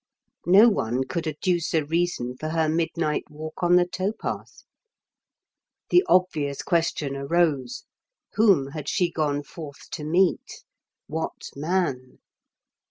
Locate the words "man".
11.55-12.17